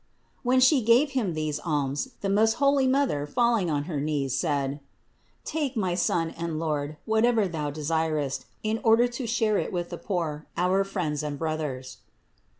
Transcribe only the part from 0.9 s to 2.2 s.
Him these alms